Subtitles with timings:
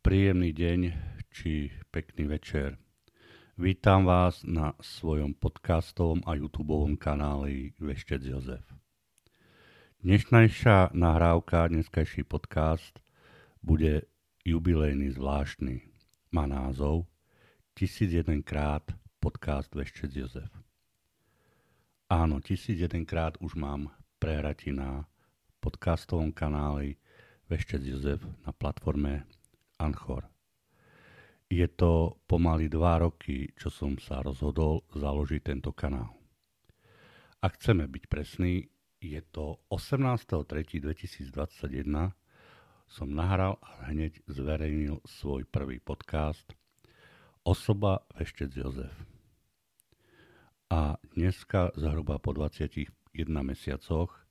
[0.00, 0.80] Príjemný deň
[1.28, 2.80] či pekný večer.
[3.60, 8.64] Vítam vás na svojom podcastovom a YouTube kanáli Veštec Jozef.
[10.00, 12.96] Dnešnejšia nahrávka, dneskajší podcast
[13.60, 14.08] bude
[14.40, 15.84] jubilejný zvláštny.
[16.32, 17.04] Má názov
[17.76, 18.88] 1001 krát
[19.20, 20.48] podcast Veštec Jozef.
[22.08, 25.04] Áno, 1001 krát už mám prehrati na
[25.60, 26.96] podcastovom kanáli
[27.52, 29.28] Veštec Jozef na platforme
[29.80, 30.28] Anchor.
[31.50, 36.14] Je to pomaly dva roky, čo som sa rozhodol založiť tento kanál.
[37.40, 38.68] Ak chceme byť presní,
[39.00, 42.12] je to 18.3.2021
[42.90, 46.52] som nahral a hneď zverejnil svoj prvý podcast
[47.46, 48.92] Osoba Veštec Jozef.
[50.68, 52.90] A dneska zhruba po 21
[53.40, 54.26] mesiacoch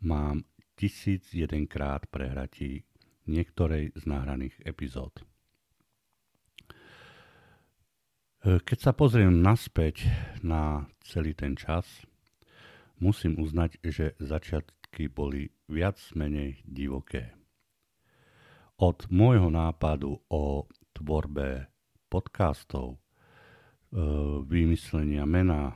[0.00, 0.42] mám
[0.80, 2.88] 1001 krát prehratí
[3.28, 5.12] niektorej z nahraných epizód.
[8.40, 10.08] E, keď sa pozriem naspäť
[10.40, 11.84] na celý ten čas,
[12.96, 17.36] musím uznať, že začiatky boli viac menej divoké.
[18.80, 20.64] Od môjho nápadu o
[20.96, 21.68] tvorbe
[22.08, 22.98] podcastov, e,
[24.48, 25.74] vymyslenia mena, e,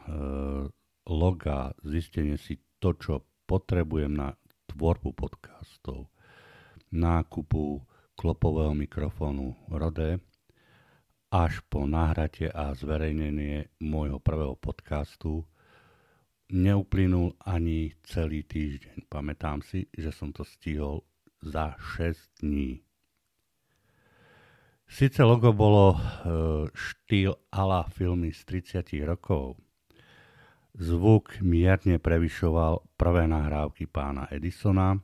[1.13, 4.33] loga, zistenie si to, čo potrebujem na
[4.73, 6.09] tvorbu podcastov,
[6.95, 7.83] nákupu
[8.15, 10.23] klopového mikrofónu Rode,
[11.35, 15.43] až po nahratie a zverejnenie môjho prvého podcastu
[16.55, 19.11] neuplynul ani celý týždeň.
[19.11, 21.03] Pamätám si, že som to stihol
[21.43, 22.87] za 6 dní.
[24.87, 25.99] Sice logo bolo e,
[26.71, 29.59] štýl ala filmy z 30 rokov,
[30.75, 34.99] Zvuk mierne prevyšoval prvé nahrávky pána Edisona,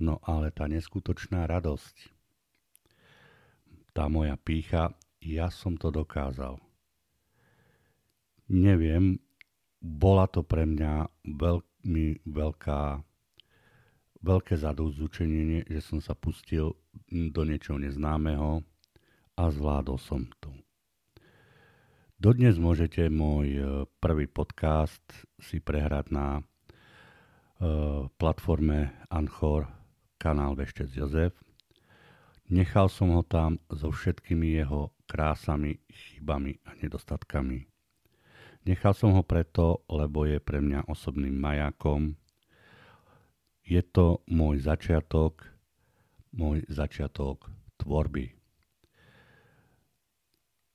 [0.00, 1.96] no ale tá neskutočná radosť,
[3.92, 6.56] tá moja pícha, ja som to dokázal.
[8.50, 9.20] Neviem,
[9.78, 13.04] bola to pre mňa veľmi veľká,
[14.24, 16.74] veľké zadúzučenie, že som sa pustil
[17.08, 18.64] do niečoho neznámeho
[19.38, 20.50] a zvládol som to.
[22.20, 23.60] Dodnes môžete môj e,
[23.96, 25.00] prvý podcast
[25.40, 26.42] si prehrať na e,
[28.12, 29.79] platforme Anchor
[30.20, 31.32] kanál Veštec Jozef.
[32.52, 37.64] Nechal som ho tam so všetkými jeho krásami, chybami a nedostatkami.
[38.68, 42.12] Nechal som ho preto, lebo je pre mňa osobným majakom.
[43.64, 45.48] Je to môj začiatok,
[46.36, 47.48] môj začiatok
[47.80, 48.36] tvorby.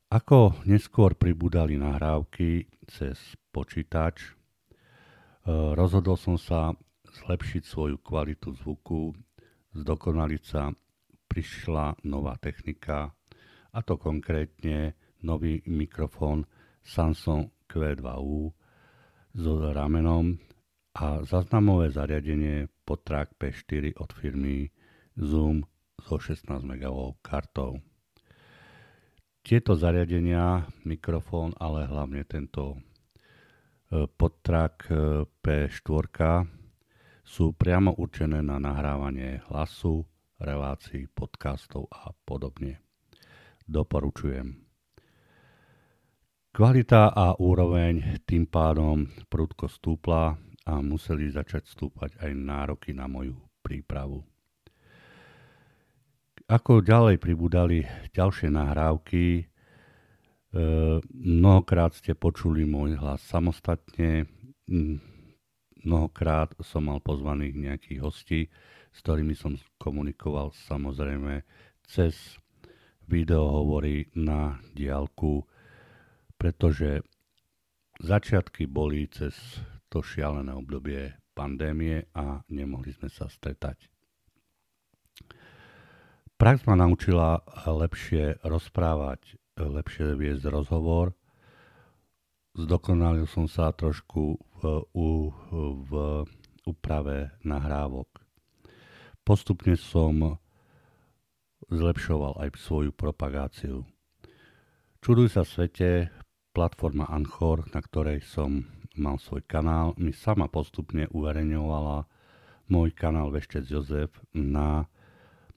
[0.09, 3.19] Ako neskôr pribudali nahrávky cez
[3.51, 4.31] počítač, e,
[5.75, 6.71] rozhodol som sa
[7.25, 9.13] zlepšiť svoju kvalitu zvuku,
[9.75, 10.71] zdokonaliť sa,
[11.27, 13.11] prišla nová technika,
[13.75, 14.95] a to konkrétne
[15.27, 16.47] nový mikrofón
[16.79, 18.55] Samsung Q2U
[19.35, 20.39] so ramenom
[20.95, 24.71] a zaznamové zariadenie Potrak P4 od firmy
[25.19, 25.67] Zoom
[25.99, 27.83] so 16 MB kartou.
[29.45, 32.79] Tieto zariadenia, mikrofón, ale hlavne tento
[33.91, 34.93] e, podtrak e,
[35.29, 36.64] P4
[37.25, 40.05] sú priamo určené na nahrávanie hlasu,
[40.37, 42.77] relácií, podcastov a podobne.
[43.65, 44.61] Doporučujem.
[46.53, 50.37] Kvalita a úroveň tým pádom prudko stúpla
[50.69, 54.23] a museli začať stúpať aj nároky na moju prípravu.
[56.45, 57.81] Ako ďalej pribudali
[58.13, 59.43] ďalšie nahrávky, e,
[61.09, 64.29] mnohokrát ste počuli môj hlas samostatne,
[65.85, 68.41] mnohokrát som mal pozvaných nejakých hostí,
[68.89, 71.45] s ktorými som komunikoval samozrejme
[71.85, 72.41] cez
[73.05, 75.45] videohovory na diálku,
[76.35, 77.05] pretože
[78.01, 83.91] začiatky boli cez to šialené obdobie pandémie a nemohli sme sa stretať.
[86.35, 91.15] Prax ma naučila lepšie rozprávať, lepšie viesť rozhovor.
[92.55, 94.61] Zdokonalil som sa trošku v,
[94.95, 95.29] u,
[95.85, 95.91] v
[96.63, 98.07] úprave nahrávok.
[99.27, 100.39] Postupne som
[101.67, 103.83] zlepšoval aj svoju propagáciu.
[105.03, 106.09] Čuduj sa svete,
[106.55, 108.63] platforma Anchor, na ktorej som
[108.95, 112.07] mal svoj kanál, mi sama postupne uverejňovala
[112.71, 114.87] môj kanál Veštec Jozef na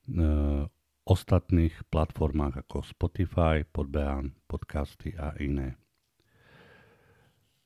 [0.08, 0.24] E,
[1.04, 5.76] ostatných platformách ako Spotify, Podbehan, podcasty a iné.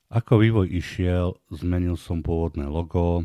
[0.09, 3.23] Ako vývoj išiel, zmenil som pôvodné logo,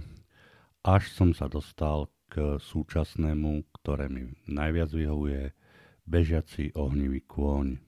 [0.87, 5.57] až som sa dostal k súčasnému, ktoré mi najviac vyhovuje,
[6.09, 7.81] bežiaci ohnivý kôň.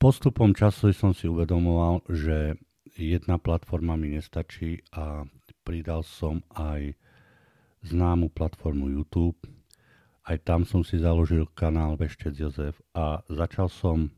[0.00, 2.60] Postupom času som si uvedomoval, že
[2.92, 5.24] jedna platforma mi nestačí a
[5.64, 6.92] pridal som aj
[7.88, 9.40] známu platformu YouTube.
[10.24, 14.12] Aj tam som si založil kanál Veštec Jozef a začal som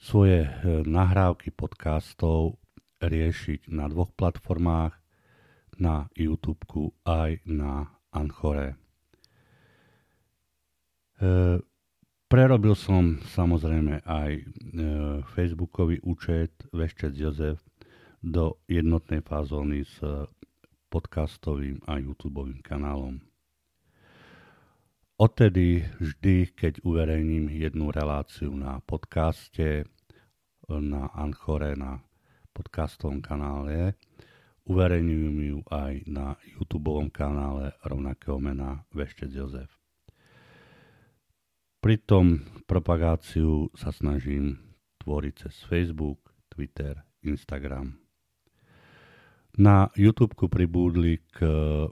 [0.00, 0.50] svoje e,
[0.88, 2.56] nahrávky podcastov
[3.04, 4.96] riešiť na dvoch platformách,
[5.76, 6.64] na YouTube
[7.04, 8.74] aj na Anchore.
[11.20, 11.60] E,
[12.30, 14.42] Prerobil som samozrejme aj e,
[15.34, 17.58] Facebookový účet Veščec Jozef
[18.22, 19.98] do jednotnej fázóny s
[20.94, 23.29] podcastovým a YouTube kanálom.
[25.20, 29.84] Odtedy vždy, keď uverejním jednu reláciu na podcaste,
[30.64, 32.00] na Anchore, na
[32.56, 34.00] podcastovom kanále,
[34.64, 39.68] uverejňujem ju aj na YouTube kanále rovnakého mena Veštec Jozef.
[41.84, 44.56] Pritom propagáciu sa snažím
[45.04, 46.96] tvoriť cez Facebook, Twitter,
[47.28, 47.92] Instagram.
[49.58, 51.42] Na YouTube pribúdli k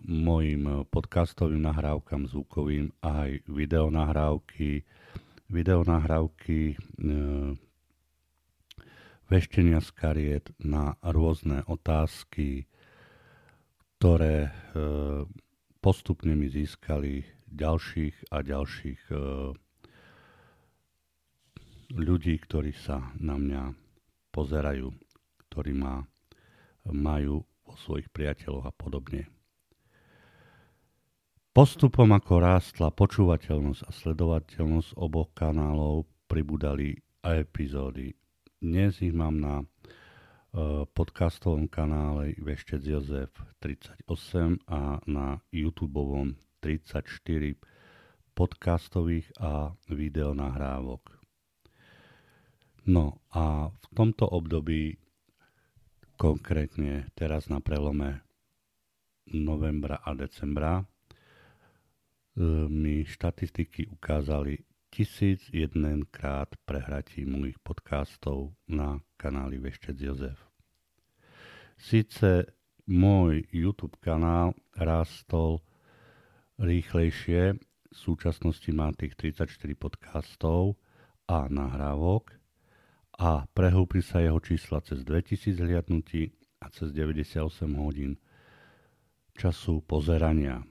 [0.06, 4.86] mojim podcastovým nahrávkam zvukovým aj videonahrávky,
[5.50, 6.76] videonahrávky e,
[9.26, 12.70] veštenia z kariet na rôzne otázky,
[13.98, 14.50] ktoré e,
[15.82, 19.16] postupne mi získali ďalších a ďalších e,
[21.90, 23.62] ľudí, ktorí sa na mňa
[24.30, 24.94] pozerajú,
[25.50, 26.06] ktorí ma
[26.90, 29.28] majú vo svojich priateľoch a podobne.
[31.52, 36.94] Postupom ako rástla počúvateľnosť a sledovateľnosť oboch kanálov pribudali
[37.26, 38.14] aj epizódy.
[38.62, 44.06] Dnes ich mám na uh, podcastovom kanále Veštec Jozef 38
[44.70, 46.30] a na YouTube
[46.62, 47.58] 34
[48.38, 51.18] podcastových a videonahrávok.
[52.86, 54.94] No a v tomto období,
[56.18, 58.26] konkrétne teraz na prelome
[59.30, 60.84] novembra a decembra, e,
[62.66, 65.46] mi štatistiky ukázali tisíc
[66.10, 70.42] krát prehratí mojich podcastov na kanáli Veštec Jozef.
[71.78, 72.50] Sice
[72.90, 75.62] môj YouTube kanál rástol
[76.58, 77.54] rýchlejšie,
[77.88, 79.46] v súčasnosti má tých 34
[79.78, 80.74] podcastov
[81.30, 82.37] a nahrávok,
[83.18, 86.30] a prehúpli sa jeho čísla cez 2000 hliadnutí
[86.62, 87.42] a cez 98
[87.74, 88.14] hodín
[89.34, 90.62] času pozerania.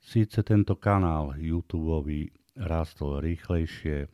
[0.00, 4.08] Síce tento kanál YouTube rástol rýchlejšie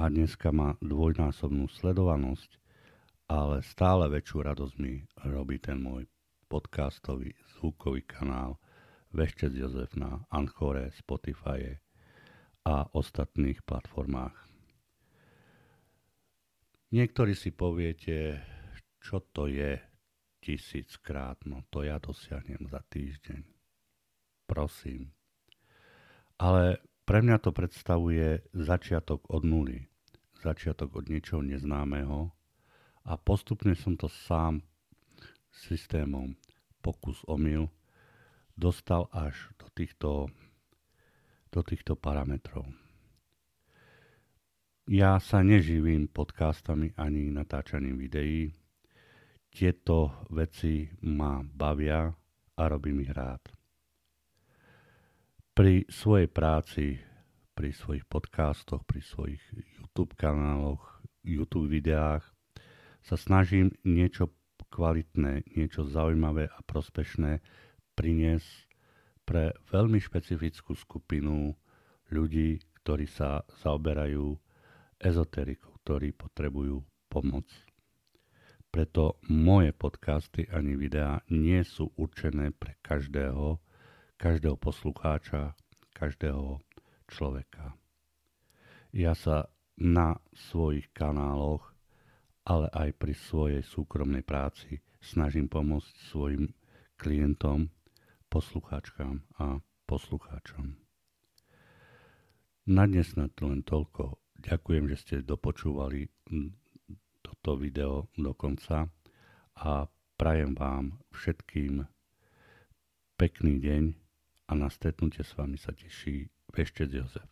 [0.00, 2.50] a dneska má dvojnásobnú sledovanosť,
[3.28, 6.08] ale stále väčšiu radosť mi robí ten môj
[6.48, 8.56] podcastový zvukový kanál
[9.12, 11.76] Veštec Jozef na Anchore, Spotify
[12.64, 14.47] a ostatných platformách.
[16.88, 18.40] Niektorí si poviete,
[18.96, 19.76] čo to je
[20.40, 23.44] tisíckrát, no to ja dosiahnem za týždeň.
[24.48, 25.12] Prosím.
[26.40, 29.84] Ale pre mňa to predstavuje začiatok od nuly,
[30.40, 32.32] začiatok od niečoho neznámeho
[33.04, 34.64] a postupne som to sám
[35.52, 36.40] systémom
[36.80, 37.68] pokus omyl
[38.56, 40.32] dostal až do týchto,
[41.52, 42.87] do týchto parametrov.
[44.88, 48.48] Ja sa neživím podcastami ani natáčaním videí.
[49.52, 52.08] Tieto veci ma bavia
[52.56, 53.52] a robím ich rád.
[55.52, 56.96] Pri svojej práci,
[57.52, 59.44] pri svojich podcastoch, pri svojich
[59.76, 62.24] YouTube kanáloch, YouTube videách
[63.04, 64.32] sa snažím niečo
[64.72, 67.44] kvalitné, niečo zaujímavé a prospešné
[67.92, 68.72] priniesť
[69.28, 71.52] pre veľmi špecifickú skupinu
[72.08, 74.47] ľudí, ktorí sa zaoberajú
[74.98, 77.46] ezoterikov, ktorí potrebujú pomoc.
[78.68, 83.56] Preto moje podcasty ani videá nie sú určené pre každého,
[84.20, 85.56] každého poslucháča,
[85.96, 86.60] každého
[87.08, 87.72] človeka.
[88.92, 89.48] Ja sa
[89.80, 91.72] na svojich kanáloch,
[92.44, 96.52] ale aj pri svojej súkromnej práci snažím pomôcť svojim
[97.00, 97.72] klientom,
[98.28, 100.76] poslucháčkám a poslucháčom.
[102.68, 104.20] Na dnes na to len toľko.
[104.38, 106.06] Ďakujem, že ste dopočúvali
[107.20, 108.86] toto video do konca
[109.58, 111.82] a prajem vám všetkým
[113.18, 113.84] pekný deň
[114.48, 117.28] a na stretnutie s vami sa teší Veštec Jozef.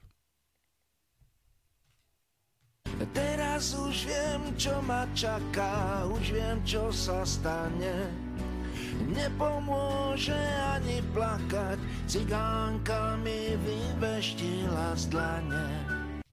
[3.15, 8.11] Teraz už viem, čo ma čaká, už viem, čo sa stane.
[9.13, 10.37] nepomôže
[10.77, 15.86] ani plakať, cigánka mi vyveštila z dlane.